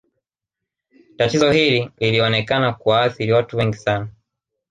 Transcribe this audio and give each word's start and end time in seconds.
Tatizo 1.17 1.51
hili 1.51 1.91
lilionekana 1.99 2.73
kuwaathiri 2.73 3.31
watu 3.31 3.57
wengi 3.57 3.77
sana 3.77 4.07